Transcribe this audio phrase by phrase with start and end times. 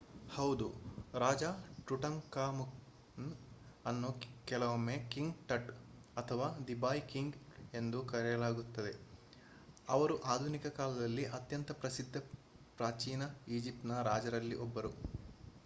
[0.29, 0.67] ಹೌದು
[1.13, 1.43] ರಾಜ
[1.87, 3.27] ಟುಟಾಂಖಾಮುನ್
[3.85, 4.09] ಅನ್ನು
[4.45, 5.69] ಕೆಲವೊಮ್ಮೆ ಕಿಂಗ್ ಟಟ್
[6.17, 7.37] ಅಥವಾ ದಿ ಬಾಯ್ ಕಿಂಗ್
[7.73, 8.93] ಎಂದು ಕರೆಯಲಾಗುತ್ತದೆ
[9.89, 12.17] ಇವರು ಆಧುನಿಕ ಕಾಲದಲ್ಲಿ ಅತ್ಯಂತ ಪ್ರಸಿದ್ಧ
[12.77, 13.23] ಪ್ರಾಚೀನ
[13.49, 14.91] ಈಜಿಪ್ಟಿನ ರಾಜರಲ್ಲಿ 1ರು